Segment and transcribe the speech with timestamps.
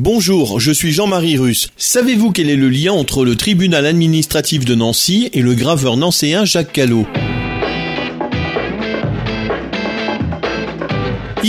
[0.00, 1.68] Bonjour, je suis Jean-Marie Russe.
[1.76, 6.44] Savez-vous quel est le lien entre le tribunal administratif de Nancy et le graveur nancéen
[6.44, 7.06] Jacques Callot?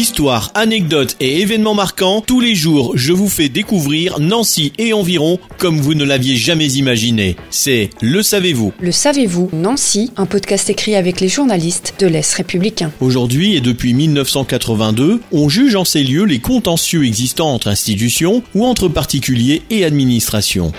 [0.04, 5.40] Histoire, anecdotes et événements marquants, tous les jours je vous fais découvrir Nancy et environ
[5.58, 7.38] comme vous ne l'aviez jamais imaginé.
[7.50, 12.92] C'est Le Savez-vous Le savez-vous Nancy, un podcast écrit avec les journalistes de l'Est républicain.
[13.00, 18.66] Aujourd'hui et depuis 1982, on juge en ces lieux les contentieux existants entre institutions ou
[18.66, 20.74] entre particuliers et administrations.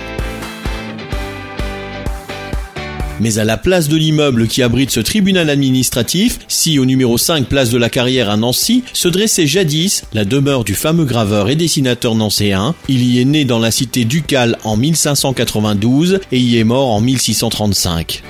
[3.20, 7.46] Mais à la place de l'immeuble qui abrite ce tribunal administratif, si au numéro 5
[7.46, 11.56] place de la Carrière à Nancy, se dressait jadis la demeure du fameux graveur et
[11.56, 12.74] dessinateur nancéen.
[12.88, 17.00] Il y est né dans la cité ducale en 1592 et y est mort en
[17.00, 18.22] 1635.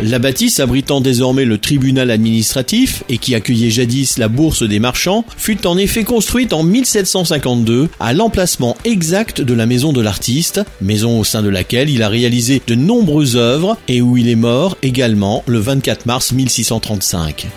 [0.00, 5.24] La bâtisse abritant désormais le tribunal administratif et qui accueillait jadis la bourse des marchands
[5.36, 11.18] fut en effet construite en 1752 à l'emplacement exact de la maison de l'artiste, maison
[11.18, 14.76] au sein de laquelle il a réalisé de nombreuses œuvres et où il est mort
[14.82, 17.48] également le 24 mars 1635.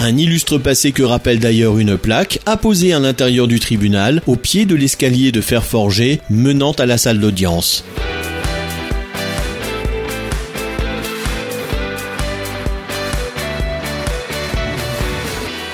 [0.00, 4.64] Un illustre passé que rappelle d'ailleurs une plaque, apposée à l'intérieur du tribunal, au pied
[4.64, 7.84] de l'escalier de fer forgé menant à la salle d'audience.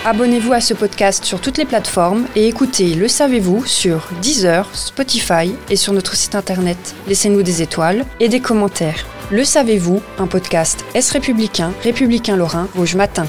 [0.03, 5.55] Abonnez-vous à ce podcast sur toutes les plateformes et écoutez Le Savez-vous sur Deezer, Spotify
[5.69, 6.95] et sur notre site internet.
[7.07, 9.05] Laissez-nous des étoiles et des commentaires.
[9.31, 13.27] Le Savez-vous, un podcast Est républicain, républicain lorrain, Rouge Matin.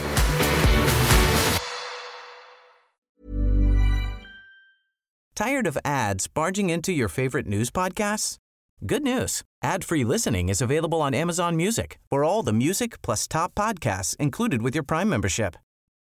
[5.36, 8.38] Tired of ads barging into your favorite news podcasts?
[8.86, 9.44] Good news.
[9.62, 14.62] Ad-free listening is available on Amazon Music for all the music plus top podcasts included
[14.62, 15.58] with your Prime membership.